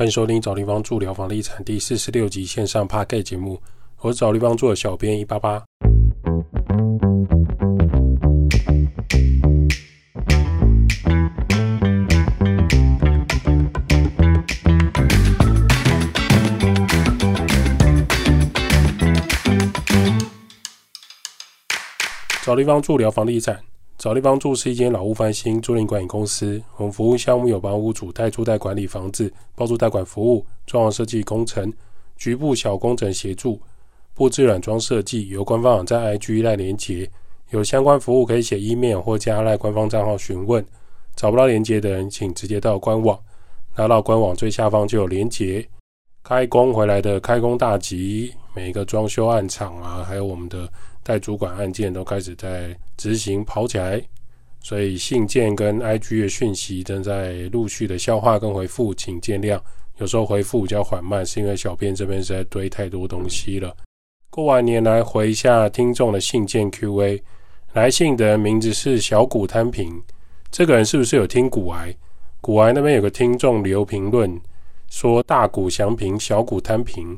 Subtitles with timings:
[0.00, 3.60] 欢迎收听找地方住聊房地产第四十六集线上 p a r k 节目，
[3.98, 5.62] 我是找地方住的小编一八八。
[22.42, 23.60] 找地方住聊房地产。
[24.00, 26.58] 找地方住是一间老屋翻新租赁管理公司。
[26.78, 31.70] 我们服务项目有帮屋主代租代管理房子、包租代管服务、装潢设计工程、
[32.16, 33.60] 局部小工程协助、
[34.14, 35.28] 布置软装设计。
[35.28, 37.10] 有官方网站 IG 赖连接，
[37.50, 40.64] 有相关服务可以写 email 或加赖官方账号询问。
[41.14, 43.18] 找不到连接的人，请直接到官网，
[43.76, 45.68] 拿到官网最下方就有连接。
[46.22, 50.68] 开工回来的开工大吉，每一个装修案场啊，还有我们的。
[51.02, 54.00] 代主管案件都开始在执行跑起来，
[54.60, 59.58] 所以信件跟 IG 的讯息正在陆续的消化跟回复，请见谅。
[59.96, 63.74] 有时候回复比较缓慢，是因为小编这边实在堆太多东西了。
[64.28, 67.20] 过完年来回一下听众的信件 QA，
[67.72, 70.00] 来信的名字是小谷摊平，
[70.50, 71.96] 这个人是不是有听古癌？
[72.42, 74.38] 古癌那边有个听众留评论
[74.90, 77.16] 说大谷祥平，小谷摊平，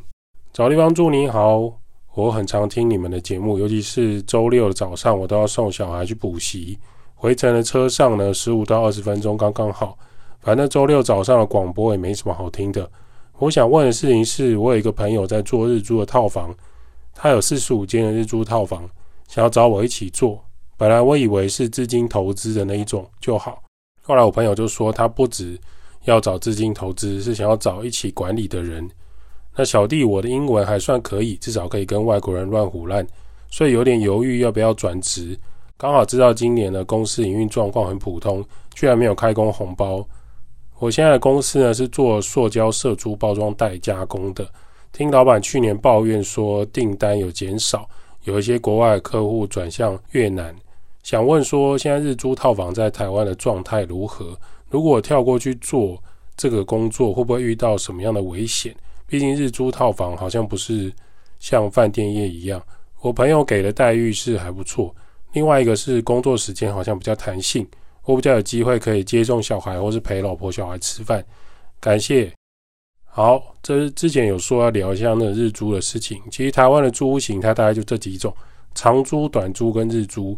[0.52, 1.72] 找地方住你好。
[2.14, 6.78] 我很常听你们的节目，尤其是周六的早上，我都要送小孩去补习。
[7.14, 9.96] 回程的车上呢，十五到二十分钟刚刚好。
[10.40, 12.88] 反正周六早上的广播也没什么好听的。
[13.38, 16.54] 我想问的事情是，我有一个朋友在做日租的套房，
[17.14, 18.86] 他有四十五间的日租套房，
[19.28, 20.44] 想要找我一起做。
[20.76, 23.62] 本来我以为是资金投资的那一种就好，
[24.02, 25.58] 后来我朋友就说他不止
[26.04, 28.88] 要找资金投资，是想要找一起管理的人。
[29.54, 33.06] 那小弟，我的英文还算可以，至少可以跟外国人乱胡乱，
[33.50, 35.38] 所以有点犹豫要不要转职。
[35.76, 40.06] 刚好知道今年的公司营运状况很普通，居然没有开工红包。
[40.78, 44.48] 我现在的公司呢是做塑胶射珠包装袋加工的。
[44.90, 47.88] 听老板去年抱怨说订单有减少，
[48.24, 50.54] 有一些国外客户转向越南。
[51.02, 54.38] 想问说现在日租套房在台湾的状态如何？
[54.72, 56.02] 如果跳过去做
[56.34, 58.74] 这个工作，会不会遇到什么样的危险？
[59.06, 60.90] 毕竟日租套房好像不是
[61.38, 62.60] 像饭店业一样，
[63.02, 64.94] 我朋友给的待遇是还不错。
[65.34, 67.68] 另外一个是工作时间好像比较弹性，
[68.04, 71.22] 我比较有机会可以接送小孩或是陪老婆小孩吃饭。
[71.78, 72.32] 感谢。
[73.04, 76.18] 好，这是之前有说要聊一下那日租的事情。
[76.30, 78.34] 其实台湾的租屋形态大概就这几种：
[78.74, 80.34] 长租、短租跟日租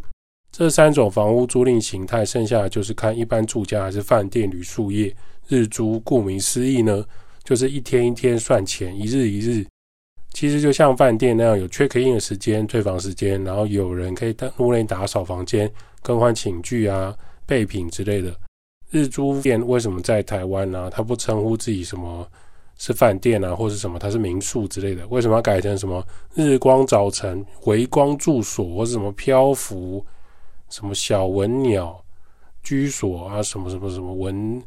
[0.56, 2.24] 这三种房屋租赁形态。
[2.24, 5.12] 剩下的就是看一般住家还是饭店、旅宿业。
[5.48, 7.04] 日租顾名思义呢。
[7.42, 9.66] 就是一天一天算钱，一日一日，
[10.32, 15.70] 其实就像饭店那样，有 check in 的时间、退房时间，然后有人可以在屋内打扫房间、
[16.00, 18.34] 更换寝具啊、备品之类的。
[18.90, 20.88] 日租店为什么在台湾呢？
[20.88, 22.26] 他不称呼自己什么
[22.78, 25.06] 是饭店啊，或是什么他是民宿之类的？
[25.08, 26.02] 为什么要改成什么
[26.34, 30.02] 日光早晨、回光住所，或是什么漂浮、
[30.68, 32.04] 什么小文鸟
[32.62, 34.62] 居所啊，什么什么什么文？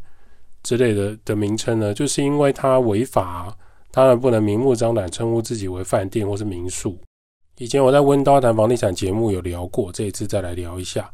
[0.63, 3.56] 之类的的名称呢，就是因为它违法，
[3.90, 6.97] 当然不能明目张胆称呼自己为饭店或是民宿。
[7.57, 11.09] 以前我在温刀谈房地产节目有聊过，这一次再来聊一下。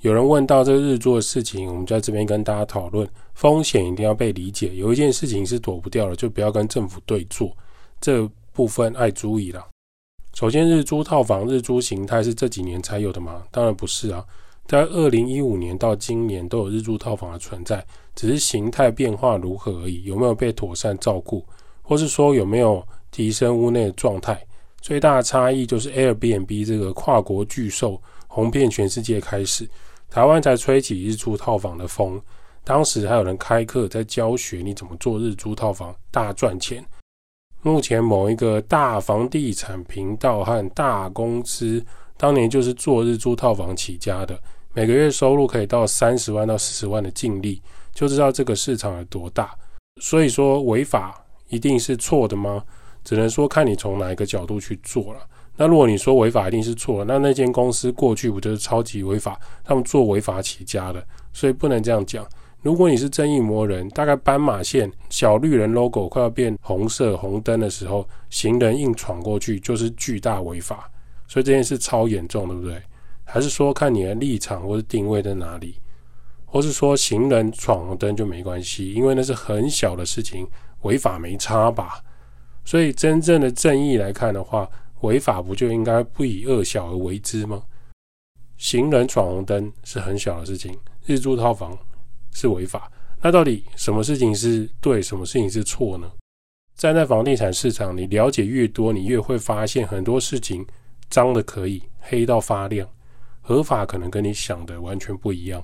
[0.00, 4.74] 有人问到这个日租的事情，我们在这边跟大家讨论，风险一定要被理解。
[4.74, 7.56] 有一件事情是躲不掉的，就不要跟政府对坐。
[8.00, 9.64] 这部分爱注意了。
[10.38, 13.42] 首先，日租套房日租形态是这几年才有的吗？
[13.50, 14.24] 当然不是啊。
[14.68, 17.84] 在二零一五年到今年都有日租套房的存在，
[18.14, 20.04] 只是形态变化如何而已。
[20.04, 21.44] 有没有被妥善照顾，
[21.82, 24.40] 或是说有没有提升屋内的状态？
[24.80, 29.68] 最大的差异就是 Airbnb 这个跨国巨兽红遍全世界开始，
[30.08, 32.22] 台湾才吹起日租套房的风。
[32.62, 36.84] 当时还有人开课在教学你怎么做日租套房，大赚钱。
[37.62, 41.84] 目前某一个大房地产频道和大公司
[42.16, 44.38] 当年就是做日租套房起家的。
[44.72, 47.60] 每个月收入可以到三十万到四十万的净利，
[47.92, 49.52] 就知道这个市场有多大。
[50.00, 52.62] 所以说违法一定是错的吗？
[53.02, 55.20] 只能说看你从哪一个角度去做了。
[55.56, 59.36] 那如果你说违法一定是错，那那间公司过去不就是超级违法？
[59.64, 62.24] 他们做违法起家的，所以不能这样讲。
[62.68, 70.86] 如果你是正义魔人，大概斑马线小绿人 logo 快要变红色红灯的时候，行人硬闯过去就是巨大违法。
[71.26, 72.78] 所以这件事超严重，对不对？
[73.24, 75.80] 还是说看你的立场或者定位在哪里，
[76.44, 80.46] 或是说行人闯红灯就没关系，因为那是很小的事情，
[80.82, 82.04] 违法没差吧？
[82.66, 84.68] 所以真正的正义来看的话，
[85.00, 87.62] 违法不就应该不以恶小而为之吗？
[88.58, 90.76] 行人闯红灯是很小的事情，
[91.06, 91.74] 日租套房
[92.32, 92.90] 是违法，
[93.22, 96.10] 那到底什么事情是对，什么事情是错呢？
[96.76, 100.64] 站在房地产市场，你了解越多，你越会发现很多事情
[101.10, 102.88] 脏的可以，黑到发亮，
[103.40, 105.62] 合法可能跟你想的完全不一样。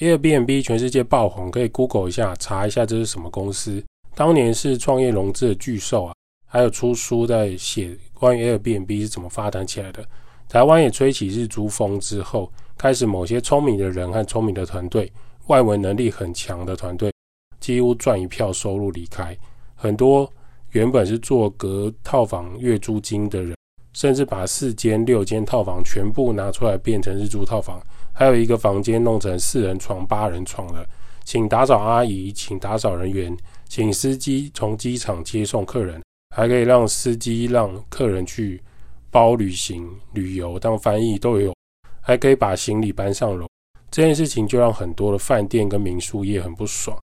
[0.00, 3.84] Airbnb 全世界爆红，可以 Google 一下，查一下这是什么公司。
[4.14, 6.14] 当年是创业融资的巨兽啊，
[6.46, 10.04] 还有出书在写关于 Airbnb 是怎么发展起来的。
[10.48, 15.12] 台湾也吹起日租风之后，开始某些聪明的人和聪明的团队，
[15.50, 17.12] 外文能力很强的团队，
[17.58, 19.36] 几乎赚一票收入离开。
[19.74, 20.32] 很多
[20.70, 23.56] 原本是做隔套房月租金的人，
[23.92, 27.82] 甚至把四间六间套房全部拿出来变成日租套房，
[28.12, 30.88] 还有一个房间弄成四人床、八人床的，
[31.24, 33.36] 请打扫阿姨，请打扫人员。
[33.68, 36.00] 请司机从机场接送客人，
[36.36, 38.62] 还可以让司机让客人去
[39.10, 41.52] 包旅行、旅游当翻译都有，
[42.00, 43.48] 还可以把行李搬上楼。
[43.90, 46.96] 这件事情就让很多的饭店跟民宿业很不爽。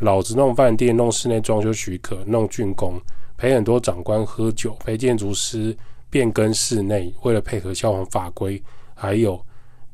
[0.00, 3.00] 老子弄饭店、弄室内装修许可、弄竣工，
[3.38, 5.74] 陪很多长官喝酒，陪建筑师
[6.10, 8.62] 变更室内，为了配合消防法规，
[8.94, 9.40] 还有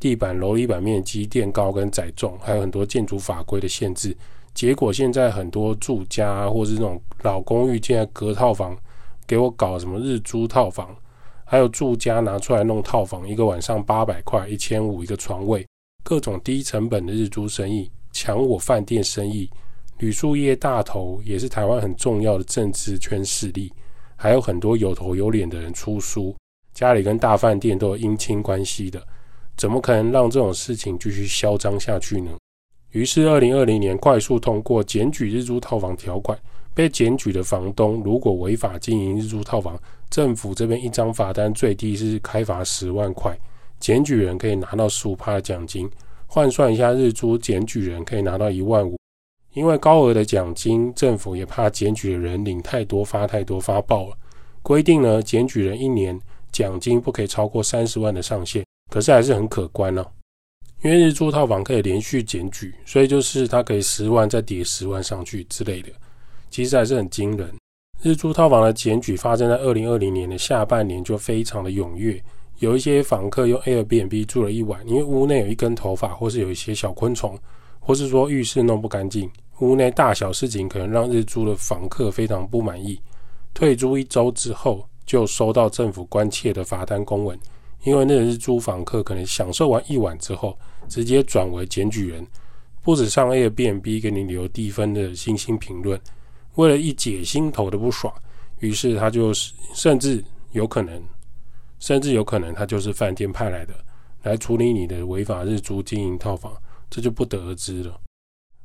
[0.01, 4.17] 地板楼梯板面积垫高跟载重，还有很多建筑法规的限制。
[4.53, 8.77] 结果现在很多住家或是那种老公寓，现在隔套房
[9.25, 10.97] 给我搞什么日租套房，
[11.45, 15.65] 还有住家拿出来弄套房，一个晚上八百块、一千五一个床位，
[16.03, 19.49] 各种低成本的日租生意抢我饭店生意，
[19.99, 23.73] 旅宿业大头也是台湾很重要的政治圈势力，
[24.17, 26.35] 还有很多有头有脸的人出书，
[26.75, 29.01] 家里跟大饭店都有姻亲关系的，
[29.57, 32.31] 怎么可能让这种事情继续嚣张下去呢？
[32.93, 36.37] 于是，二零二零年快速通过检举日租套房条款，
[36.75, 39.81] 被检举的房东如果违法经营日租套房，
[40.11, 43.39] 政府这边一张罚单最低是开罚十万块，
[43.81, 45.91] 检举人可以拿到十五趴的奖金，
[46.27, 48.97] 换算一下，日租检举人可以拿到一万五。
[49.55, 54.17] 因为高额的奖金，政府也怕检举的人领太多发太多发爆了，
[54.63, 56.17] 规定呢，检举人一年
[56.53, 60.07] 奖金不可以超过三十万的上限，可是还是很可观呢。
[60.83, 65.89] 因为日租套房可以连续检举，所以就是它可以十万再叠十万上去之类的，
[66.49, 67.53] 其实还是很惊人。
[68.03, 72.23] 日租套房的检举发生在二零二零年的下半年，就非常的踊跃。
[72.61, 77.37] 有一些房客用 Airbnb 住了一晚，因为屋内有一根头发，或是有一些小昆虫，
[77.79, 79.31] 或是说浴室弄不干净，
[79.61, 83.01] 屋内大小事情可能让日租的房客非常不满意。
[83.55, 87.37] 退租一周之后，就收到政府关切的罚单公文。
[87.85, 90.55] 因为那个是租房客，可能享受完一晚之后，
[90.87, 92.27] 直接转为检举人，
[92.83, 95.99] 不止上 Airbnb 给你留低分的星星评论，
[96.57, 98.13] 为了一解心头的不爽，
[98.59, 100.23] 于是他就是甚至
[100.53, 101.03] 有可能，
[101.81, 103.75] 甚至有可能他就是饭店派来的
[104.23, 106.55] 来处理你的违法日租经营套房，
[106.89, 107.99] 这就不得而知了。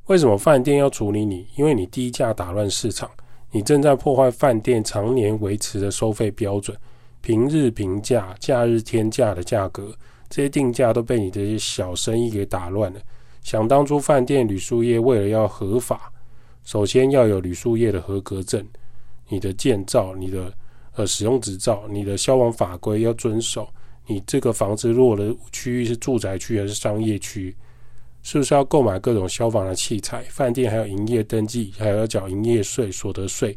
[0.06, 1.48] 为什么饭店要处理你？
[1.56, 3.10] 因为你低价打乱市场，
[3.50, 6.76] 你正在破坏饭店常年维持的收费标准。
[7.22, 9.92] 平日平价、假日天价的价格，
[10.28, 13.00] 这些定价都被你这些小生意给打乱了。
[13.42, 16.12] 想当初饭店、旅宿业为了要合法，
[16.62, 18.64] 首先要有旅宿业的合格证，
[19.28, 20.52] 你的建造、你的
[20.96, 23.68] 呃使用执照、你的消防法规要遵守。
[24.08, 27.54] 你这个房子落的区域是住宅区还是商业区？
[28.22, 30.22] 是不是要购买各种消防的器材？
[30.24, 33.56] 饭店还有营业登记，还要缴营业税、所得税。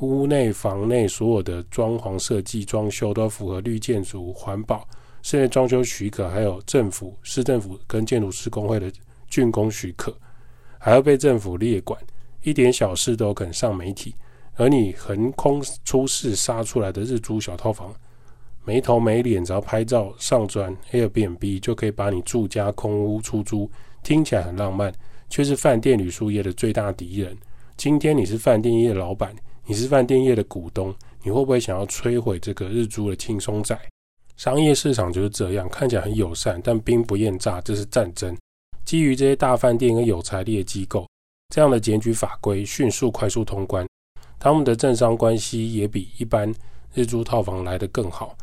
[0.00, 4.88] 屋内、房内所有的装潢设计、装修都符合绿建筑、环保、
[5.22, 8.90] 室内装修许可，还有政府、市政府跟建筑施工会的
[9.30, 10.14] 竣工许可，
[10.78, 12.00] 还要被政府列管，
[12.42, 14.14] 一点小事都肯上媒体。
[14.60, 17.94] 而你横空出世杀出来的日租小套房，
[18.62, 23.70] 没头没脸，只要拍照上传 Airbnb 就可以把你住家空屋出租，
[24.02, 24.92] 听起来很浪漫，
[25.30, 27.34] 却是饭店旅宿业的最大敌人。
[27.78, 29.34] 今天你是饭店业老板。
[29.64, 33.78] 你是饭店业的股东，你会不会想要摧毁这个日租的轻松仔？
[34.36, 38.36] 商业市场就是这样，看起来很友善，但兵不厌诈，这是战争。
[38.84, 41.06] 基于这些大饭店跟有财力的机构，
[41.54, 43.86] 这样的检举法规迅速快速通关，
[44.40, 46.52] 他们的政商关系也比一般
[46.92, 48.36] 日租套房来得更好。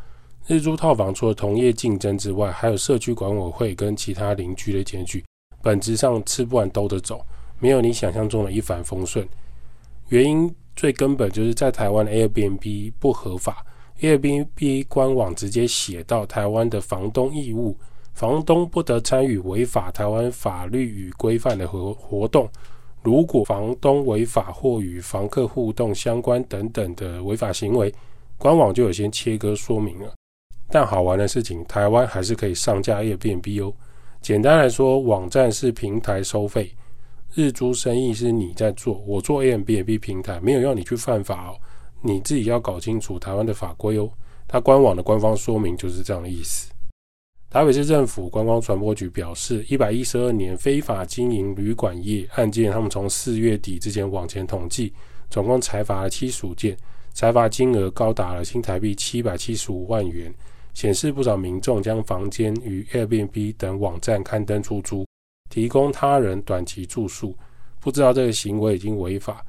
[0.46, 5.22] 日租套房除了同业竞争之外，还有社区管委会跟其他邻居的检举，
[5.60, 7.22] 本质上吃不完兜着走，
[7.58, 9.28] 没有你想象中的一帆风顺。
[10.08, 10.50] 原因。
[10.78, 13.66] 最根本就是在台湾 Airbnb 不合法
[14.00, 17.76] ，Airbnb 官网直接写到台湾的房东义务，
[18.14, 22.48] 房东不得参与违法台湾法律与规范的活活动。
[23.02, 27.92] 如果房东违法或与房客互动相关等等的违法行为，
[28.36, 30.12] 官网就有先切割说明了。
[30.70, 33.72] 但好玩的事情，台湾还是可以上架 Airbnb 哦。
[34.20, 36.74] 简单来说，网站是平台收费。
[37.34, 41.56] 日租生意是你在做，我做 A M B N B 平台，没有要你去犯法哦，
[42.02, 44.10] 你自己要搞清楚台湾的法规哦。
[44.46, 46.70] 它官网的官方说明就是这样的意思。
[47.50, 54.92] 台北市政府观光传播局表示，一百一十二年非法经营旅馆业案件，他们从四月底之前往前统计，
[55.30, 56.76] 总共裁罚了七十五件，
[57.14, 60.30] 裁罚金额高达了新台币七百七十五万元，
[60.74, 65.06] 显示不少民众将房间与 Airbnb 等网站刊登出租，
[65.48, 67.34] 提供他人短期住宿，
[67.80, 69.42] 不知道这个行为已经违法，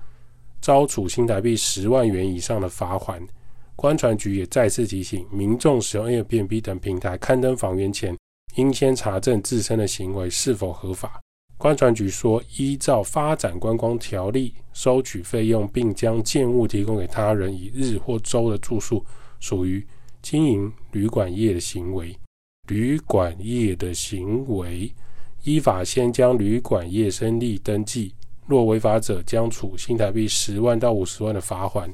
[0.62, 3.22] 遭处新台币十万元以上的罚款。
[3.80, 8.14] 观传局也再次提醒民众，使用 Airbnb 等平台刊登房源前，
[8.56, 11.22] 应先查证自身的行为是否合法。
[11.58, 19.02] 观传局说，依照发展观光条例收取费用，并将建物提供给他人以日或周的住宿，
[19.40, 19.88] 属于
[20.22, 22.14] 经营旅馆业的行为。
[22.68, 24.94] 旅馆业的行为，
[25.46, 28.14] 依法先将旅馆业申立登记，
[28.46, 31.90] 若违法者，将处新台币十万到五十万的罚款。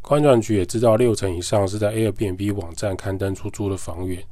[0.00, 4.22] 观传局也知道六成以上是在 Airbnb 网站刊登出租的房源。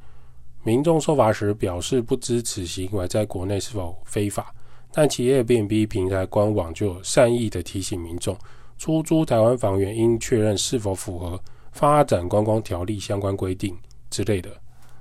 [0.63, 4.53] 民众受罚时表示不知此行为在国内是否非法，
[4.91, 8.35] 但其 Airbnb 平台官网就有善意的提醒民众，
[8.77, 11.39] 出租台湾房源应确认是否符合
[11.71, 13.77] 发展观光条例相关规定
[14.09, 14.49] 之类的。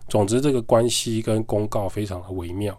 [0.09, 2.79] 总之，这个关系跟公告非常的微妙。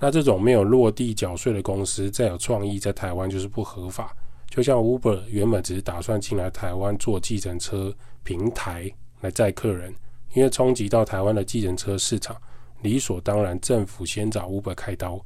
[0.00, 4.14] 那这种没有落地缴税的公司，再有创意在台湾就是不合法。
[4.56, 7.94] 就像 Uber 原本只是打算进来台湾做计程车
[8.24, 9.94] 平台来载客人，
[10.32, 12.34] 因为冲击到台湾的计程车市场，
[12.80, 15.20] 理所当然政府先找 Uber 开刀。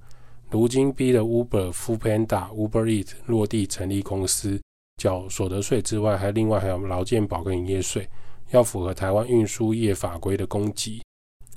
[0.50, 4.60] 如今逼得 Uber、f o o Panda、Uber Eat 落地成立公司，
[4.96, 8.08] 缴所得税之外，还另外还有劳健保跟营业税，
[8.50, 11.00] 要符合台湾运输业法规的供给。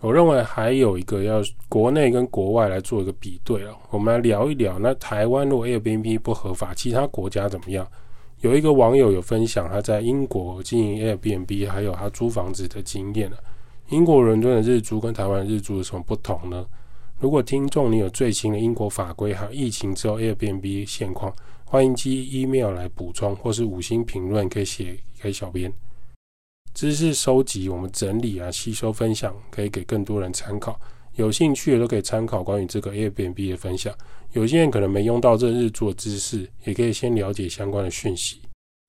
[0.03, 4.77] 我认为还有一个要国内跟国外来做一个比对啊，我们来聊一聊。
[4.77, 7.87] 那台湾如果 Airbnb 不合法，其他国家怎么样？
[8.41, 13.31] 有一个网友有分享他在英国经营 Airbnb，还有他租房子的经验。
[13.87, 16.65] 英国伦敦的日租跟台湾日租有什么不同呢？
[17.21, 21.33] 如果听众你有最新的英国法规还有疫情之后 Airbnb 现况，
[21.63, 25.71] 欢迎寄 email 来补充，或是五星评论可以写给小编。
[26.73, 30.79] 知识收集，我们整理啊，吸收分享，可以给更多人参考。
[31.15, 33.93] 有兴趣的都可以参考关于这个 Airbnb 的分享。
[34.31, 38.41] 有些人可能没用到这日做知识，也可以先了解相关的讯息。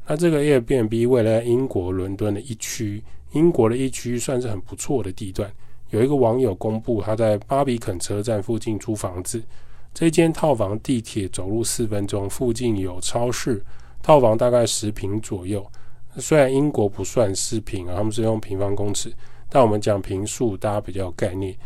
[0.07, 5.53] 那这个 Airbnb 未来英国伦敦的一区，英国的一区算是很不错的地段。
[5.91, 9.43] 有一个网友公布他在巴比肯车站附近租房子，
[9.93, 13.63] 这间套房地铁走路四分钟，附近有超市，
[14.03, 15.71] 套房大概十平左右。
[16.19, 19.13] 虽然英国不算是平啊，他们是用平方公尺，
[19.49, 21.57] 但我们讲平数，大家比较有概念。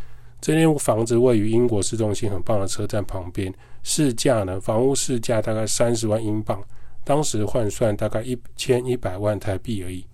[0.40, 3.52] 这间房子位于英国市中心很棒的车站旁边，
[3.82, 6.62] 市价呢，房屋市价大概三十万英镑，
[7.02, 10.06] 当时换算大概一千一百万台币而已。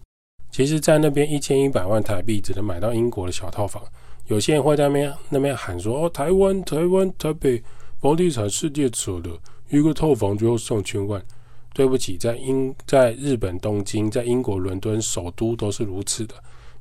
[0.51, 3.83] 其实，在那边一千一百万台币只能买到英国的小套房。
[4.27, 7.63] 有些人会在那边那边喊说：“哦，台湾，台湾，台北
[8.01, 9.31] 房地产世界扯的，
[9.69, 11.23] 一个套房就要上千万。”
[11.75, 16.35] 对不起，在英在日本东京，在英国伦敦首都都是如此的。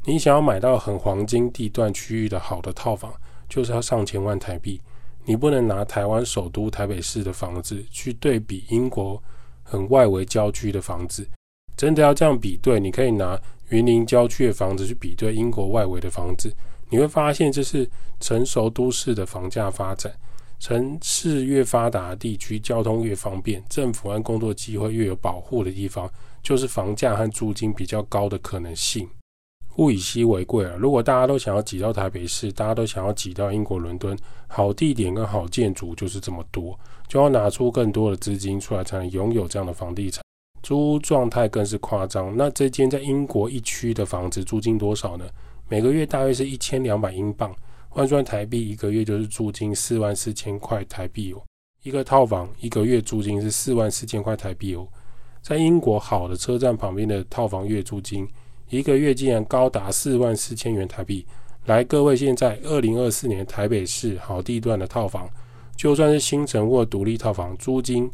[0.05, 3.11] 你想要买到很黄金地段区域的好的套房，
[3.49, 4.79] 就是要上千万台币。
[5.25, 9.21] 你不能拿台湾首都台北市的房子去对比英国
[9.63, 11.27] 很外围郊区的房子。
[11.75, 16.53] 真的要这样比对，你可以拿云林郊区的房子去比对英国外围的房子，
[16.89, 20.13] 你会发现这是成熟都市的房价发展。
[20.63, 26.09] 城市越发达的地区，交通越方便，政府和工作机会越有保护的地方，
[26.41, 29.05] 就是房价和租金比较高的可能性。
[29.75, 30.73] 物以稀为贵啊！
[30.79, 34.17] 如果大家都想要挤到台北市，大家都想要挤到英国伦敦，
[34.47, 36.79] 好地点跟好建筑就是这么多，
[37.09, 40.23] 就要拿出更多的资金出来，才能拥有这样的房地产。
[40.61, 42.37] 租屋状态更是夸张。
[42.37, 45.25] 那这间在英国一区的房子租金多少呢？
[45.67, 47.53] 每个月大约是一千两百英镑。
[47.95, 51.39] 换算台币，一个月就是租金四万四千块台币哦。
[51.83, 54.87] 一个套房一个月租金是四万四千块台币哦。
[55.43, 58.27] 在英国好的车站旁边的套房月租金，
[58.67, 61.23] 一个月竟然高达四万四千元台币。
[61.65, 65.29] 来，各位，现在二零二四年台北市好地段的套房，
[65.75, 68.09] 就算是新城或独立套房，租金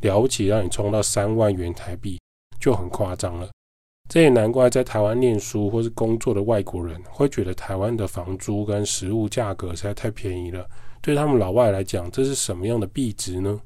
[0.00, 2.18] 了不起让你冲到三万元台币，
[2.58, 3.48] 就很夸张了。
[4.10, 10.68] 这也难怪，在台湾念书或是工作的外国人会觉得台湾的房租跟食物价格实在太便宜了。
[11.00, 13.60] 对他们老外来讲，这是什么样的币值呢？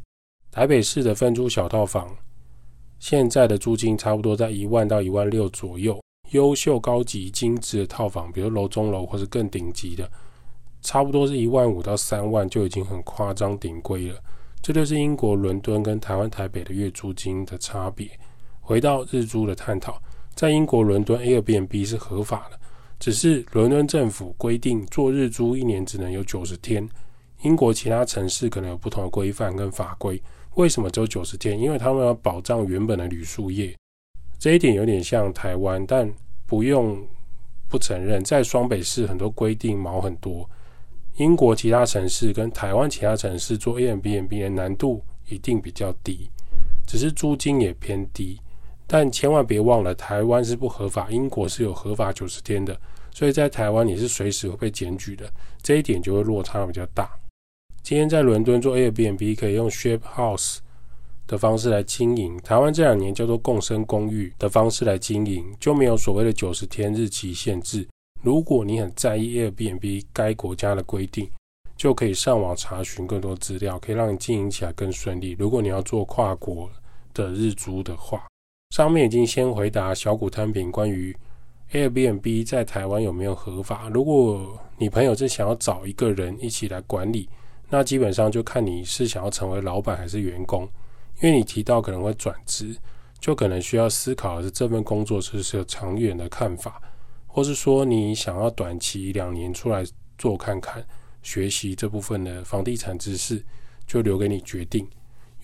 [0.51, 2.15] 台北市的分租小套房，
[2.99, 5.99] 现在的租金差不多在一万到一万六左右。
[6.33, 10.07] 优秀、高级、精致的套房，比如楼中楼或是更顶级的，
[10.83, 14.21] 差不多是一万五到三万就已经很夸张顶贵了。
[14.61, 18.11] 这就是英国伦敦跟台湾台北的月租金的差别。
[18.61, 20.01] 回到日租的探讨，
[20.35, 22.59] 在英国伦敦 Airbnb 是合法的，
[22.99, 26.89] 只是伦敦政府规定做日租一年只能有九十天。
[27.43, 30.21] 英国其他城市可能有不同的规范跟法规。
[30.55, 31.59] 为什么只有九十天？
[31.59, 33.77] 因为他们要保障原本的旅宿业。
[34.39, 36.13] 这一点有点像台湾，但
[36.47, 37.07] 不用
[37.69, 40.49] 不承认，在双北市很多规定毛很多。
[41.17, 46.29] 英国其他城市跟台湾其他城市做 A M B N B 的难度一定比较低，
[46.87, 48.41] 只是租金也偏低。
[48.87, 52.79] 但千万别忘了，台湾是不合法，英国是有合法九十天的，
[53.13, 55.31] 所以在台湾你是随时会被检举的，
[55.63, 57.11] 这一点就会落差比较大。
[57.83, 60.59] 今天在伦敦做 Airbnb 可以用 Share House。
[61.27, 67.89] 的方式来经营，台湾这两年叫做共生公寓的方式来经营，就没有所谓的九十天日期限制。
[68.21, 71.27] 如果你很在意 Airbnb 该国家的规定，
[71.79, 75.35] 就可以上网查询更多资料，可以让你经营起来更顺利。
[75.39, 76.69] 如果你要做跨国
[77.15, 78.27] 的日租的话，
[78.75, 81.17] 上面已经先回答小股摊平关于
[81.71, 83.89] Airbnb 在台湾有没有合法。
[83.89, 87.29] 如果你朋友是想要找一个人一起来管理，
[87.71, 90.69] 那基本上就看你是想要成为老板还是员工。
[91.23, 92.77] 因为你提到可能会转职，
[93.21, 96.83] 就可能需要思考的是这份工作是不是有长远的看法，
[97.29, 99.85] 或是说你想要短期两年出来
[100.19, 100.85] 做看看，
[101.23, 103.41] 学习这部分的房地产知识，
[103.87, 104.85] 就留给你决定。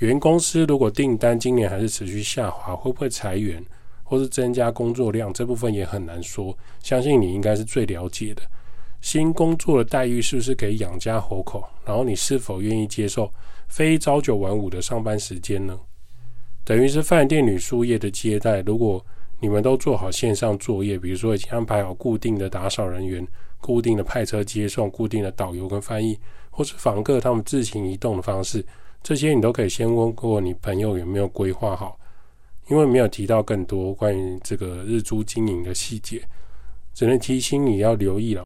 [0.01, 3.63] 原公司如果订单今年还是持续下滑，会不会裁员，
[4.03, 6.57] 或是增加工作量，这部分也很难说。
[6.83, 8.41] 相信你应该是最了解的。
[9.03, 11.63] 新工作的待遇是不是可以养家活口？
[11.85, 13.31] 然后你是否愿意接受？
[13.69, 15.79] 非朝九晚五的上班时间呢，
[16.65, 18.63] 等于是饭店旅宿业的接待。
[18.63, 19.05] 如果
[19.39, 23.27] 你们都做好线上作业，比如说已经安排好固定的打扫人员、
[23.61, 28.65] 固定的派车接送、固定的导游跟翻译，或是访客他们自行移动的方式，
[29.03, 31.99] 这些你都可以先问过你朋友有没有规划好，
[32.69, 36.23] 因为没有提到更多关于这个日租经营的细节，
[36.95, 38.45] 只能提醒你要留意了。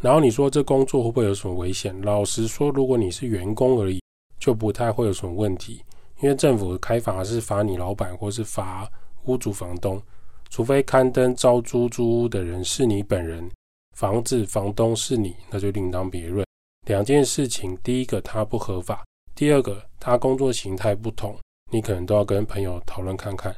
[0.00, 2.00] 然后你说这工作会不会有什么危险？
[2.02, 4.00] 老实说，如果你是员工而已。
[4.42, 5.84] 就不太会有什么问题，
[6.20, 8.90] 因为政府开罚是罚你老板或是罚
[9.26, 10.02] 屋主房东，
[10.50, 13.48] 除非刊登招租租屋的人是你本人，
[13.96, 16.44] 房子房东是你，那就另当别论。
[16.88, 21.36] 两件事情，第一个它不合法，第二个它工作形态不同，
[21.70, 23.54] 你可能都要跟朋友讨论看看。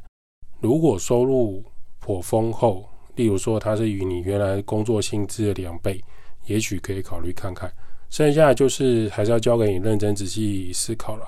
[0.60, 1.62] 如果收入
[1.98, 6.02] 颇丰厚，例如说它是与你原来工作薪资的两倍，
[6.46, 7.72] 也许可以考虑看看。
[8.10, 11.26] 剩下就是还是要交给你认真仔细思考了。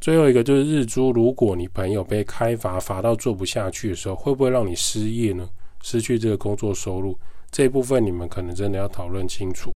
[0.00, 5.48] 最后一个就是日租，如果你朋友被开罚罚到做不下去的时候，会不会让你失业呢？
[5.82, 7.18] 失去这个工作收入
[7.50, 9.70] 这一部分，你们可能真的要讨论清楚。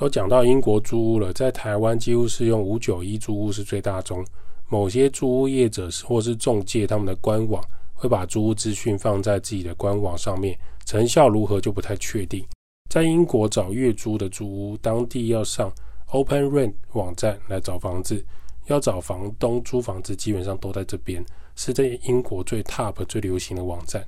[0.00, 4.24] 都讲到英国租屋了，在台湾几乎是用五九一租屋是最大宗。
[4.66, 12.42] 某些租屋业者或是中介，他们的官网会把租屋资讯放在自己的官网上面，成效如何就不太确定。
[12.88, 15.70] 在英国找月租的租屋，当地要上
[16.06, 18.24] Open Rent 网站来找房子，
[18.68, 21.22] 要找房东租房子，基本上都在这边，
[21.56, 24.02] 是在英国最 top 最流行的网站。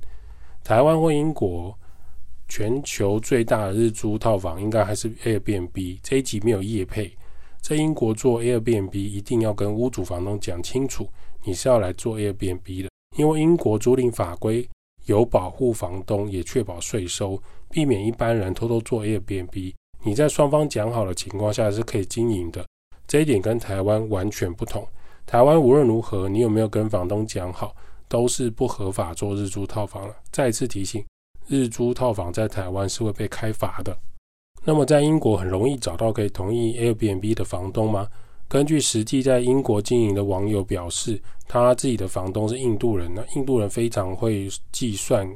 [0.63, 1.77] 台湾或英国，
[2.55, 5.97] 全球最大的日租套房应该还是 Airbnb。
[6.03, 7.11] 这一集没有业配，
[7.59, 11.09] 在英国做 Airbnb 一定要跟屋主房东讲清楚，
[11.43, 14.69] 你是要来做 Airbnb 的，因为英国租赁法规
[15.07, 17.41] 有保护房东，也确保税收。
[17.71, 22.63] 避免一般人偷偷做 Airbnb，你在双方讲好的情况下是可以经营的，
[23.07, 24.87] 这一点跟台湾完全不同。
[25.25, 27.75] 台湾无论如何，你有没有跟房东讲好，
[28.07, 30.15] 都是不合法做日租套房了。
[30.31, 31.03] 再次提醒，
[31.47, 33.97] 日租套房在台湾是会被开罚的。
[34.63, 38.07] 那么在英国很容易找到可以同意 Airbnb 的房东吗？
[38.47, 45.27] 根据实际在英国经营的网友表示，他自己的房东是印度人呢，印度人非常会计算。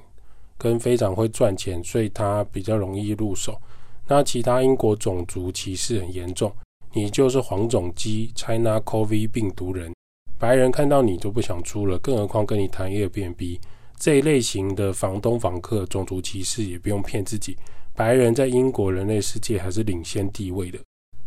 [0.60, 3.62] 跟非常会赚钱，所以他比较容易入手。
[4.08, 6.52] 那其他英国种族歧视很严重，
[6.94, 9.94] 你就是黄种鸡 China COVID 病毒人，
[10.40, 13.60] 白人看到你就不想租了，更何况跟你谈 Airbnb
[14.00, 17.58] 这一类型的房东房客种族歧视也不用骗自己，
[17.94, 20.80] 白人在英国人类世界还是领先地位的。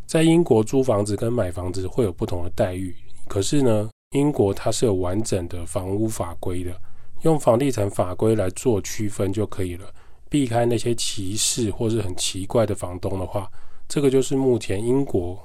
[0.07, 2.95] 在英国租房子跟买房子会有不同的待遇，
[3.29, 6.75] 可是呢，英国它是有完整的房屋法规的。
[7.23, 9.93] 用房地产法规来做区分就可以了，
[10.29, 13.51] 避开那些歧视或是很奇怪的房东的话，
[13.89, 15.39] 这个就是目前英国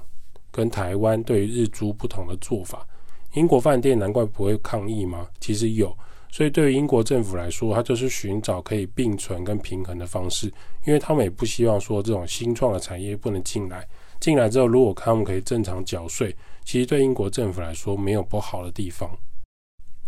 [0.50, 2.86] 跟台湾对日租不同的做法。
[3.34, 5.26] 英国饭店难怪不会抗议吗？
[5.38, 5.94] 其实有，
[6.30, 10.52] 所以对于英国政府来说，它就是寻找可以并存跟平衡的方式，
[10.86, 13.86] 因为他们也不希望说这种新创的产业不能进来，
[14.20, 16.34] 进来之后如果他们可以正常缴税，
[16.64, 19.10] 其实对英国政府来说没有不好的地方。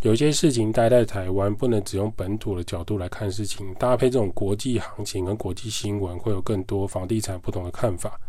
[0.03, 8.21] 有些事情待在台湾，不能只用本土的角度来看事情，搭配这种国际行情跟国际新闻，会有更多房地产不同的看法。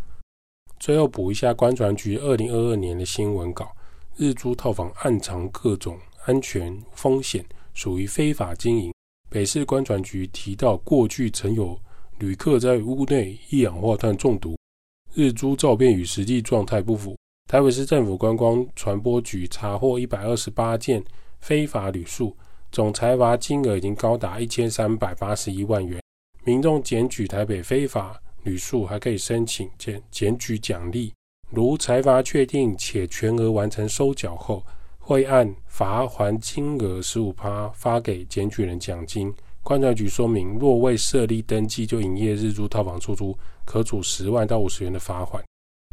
[0.79, 3.71] 最后补一下关船局二零二二年的新闻稿：
[4.15, 7.45] 日租套房暗藏各种安全风险，
[7.79, 8.93] 属于非法经营。
[9.29, 11.79] 北市关船局提到，过去曾有
[12.17, 14.57] 旅客在屋内一氧化碳中毒，
[15.13, 17.15] 日租照片与实际状态不符。
[17.49, 21.01] 台北市政府观光传播局查获一百二十八件。
[21.39, 22.35] 非法旅宿
[22.69, 26.01] 总裁罚金额已经高达一千三百八十一万元。
[26.43, 31.13] 民众检举台北非法旅宿，还可以申请检检举奖励，
[31.49, 34.61] 如财罚确定且全额完成收缴后，
[35.09, 39.33] 会按罚还金额十五趴发给检举人奖金。
[39.63, 45.43] 观察局说明，若未设立登记就营业日租套房出租，可处十万到五十元的罚款。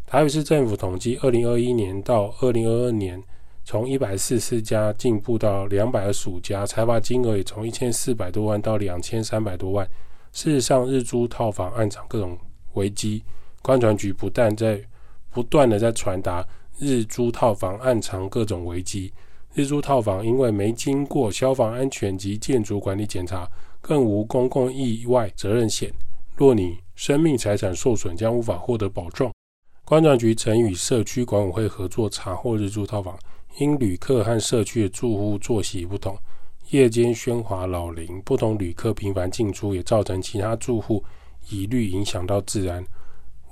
[0.05, 3.23] 台北市政府统计，二零二一年到二零二二年。
[3.65, 9.89] 从一百四十四家进步到两百二十五家，财罚金额也从一千四百多万到两千三百多万。
[10.31, 12.37] 事实上，日租套房暗藏各种
[12.75, 13.23] 危机。
[13.63, 14.79] 观传局不但在
[15.31, 16.47] 不断的在传达
[16.79, 19.12] 日租套房暗藏各种危机，
[19.55, 23.49] 日租套房因为没经过消防安全及建筑管理检查，
[23.81, 25.93] 更无公共意外责任险。
[26.37, 29.33] 若你生命财产受损，将无法获得保障。
[29.85, 33.19] 观传局曾与社区管委会合作查获日租套房。
[33.59, 36.15] 因旅客和社区的住户作息不同，
[36.73, 41.03] 夜间喧哗扰邻，不同旅客频繁进出，也造成其他住户
[41.49, 42.85] 疑虑，影响到治安。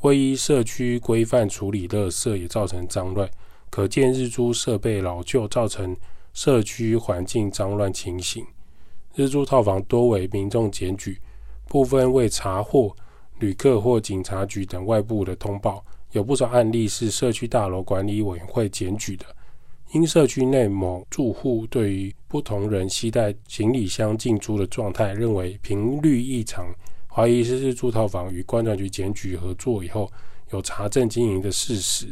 [0.05, 3.27] 未依社区规范处理垃圾，也造成脏乱。
[3.71, 5.97] 可见日租设备老旧，造成
[6.35, 8.45] 社区环境脏乱情形。
[9.15, 11.19] 日租套房多为民众检举，
[11.69, 12.95] 部分未查获
[13.39, 15.83] 旅客或警察局等外部的通报。
[16.13, 19.25] 有不少案例是社区大楼管理委员会检举的。
[19.93, 26.67] 因社区内某住户对于不同人携带行李箱进出的状态，认为频率异常，
[27.15, 30.11] 怀疑是日租套房与观察局检举合作以后
[30.51, 32.09] 有查证经营的事实。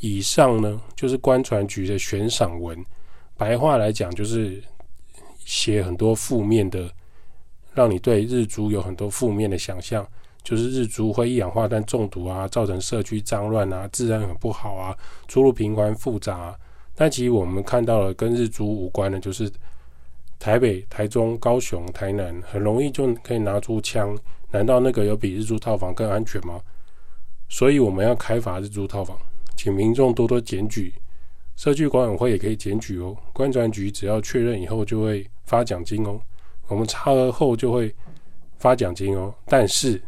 [0.00, 2.84] 以上呢，就是观船局的悬赏文，
[3.36, 4.62] 白话来讲就是
[5.44, 6.90] 写很多负面的，
[7.72, 10.06] 让你对日租有很多负面的想象，
[10.42, 14.94] 就是日租会一氧化碳中毒啊，造成社区脏乱啊，治安很不好啊，
[15.28, 16.58] 出入频繁复杂。
[16.96, 19.48] 但其实我们看到了跟日租无关的，就是
[20.38, 24.16] 台北、台中、高雄、台南，很容易就可以拿出枪。
[24.50, 26.60] 难道那个有比日租套房更安全吗？
[27.48, 29.16] 所以我们要开发日租套房，
[29.56, 30.92] 请民众多多检举，
[31.56, 33.16] 社区管委会也可以检举哦。
[33.32, 36.20] 观传局只要确认以后就会发奖金哦。
[36.68, 37.94] 我们查核后就会
[38.58, 39.34] 发奖金哦。
[39.46, 40.00] 但是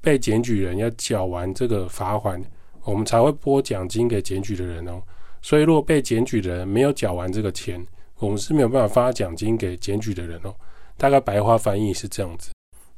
[0.00, 2.42] 被检举人要缴完这个罚款，
[2.84, 5.02] 我们才会拨奖金给检举的人哦。
[5.42, 7.84] 所以，如果被检举的人没有缴完这个钱，
[8.18, 10.54] 我们是没有办法发奖金给检举的人哦。
[10.96, 12.50] 大概白话翻译是这样子。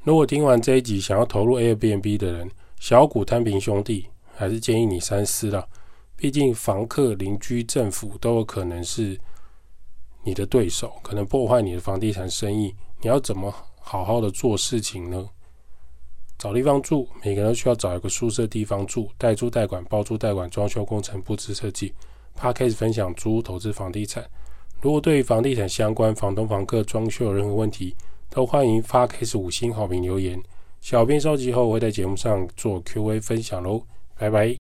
[0.04, 5.68] 如果听完这一集想要投入 Airbnb 的人，小股摊平兄弟，还是建议你三思了。
[6.16, 9.18] 毕竟房客、邻居、政府都有可能是
[10.24, 12.74] 你的对手，可能破坏你的房地产生意。
[13.00, 15.28] 你要怎么好好的做事情呢？
[16.38, 21.92] 找地方住，每个人都需要找一个宿舍地方住，代租代管、包租代管、装修工程、布置设计。
[22.35, 24.24] 他开始分享租屋投资房地产。
[24.81, 27.97] 如果对房地产相关、房东、房客、装修有任何问题，
[28.31, 30.41] 都欢迎发 Case 五星好评留言。
[30.81, 33.83] 小编收集后会在节目上做 Q&A 分享喽，
[34.17, 34.57] 拜拜。